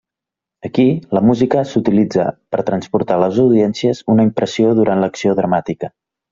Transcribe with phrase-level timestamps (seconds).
[0.69, 0.85] Aquí,
[1.17, 5.97] la música s'utilitza per a transportar a les audiències una impressió durant l'acció dramàtica.